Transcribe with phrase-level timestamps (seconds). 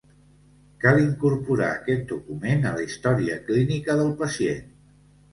[0.83, 4.65] Cal incorporar aquest document a la història clínica del pacient.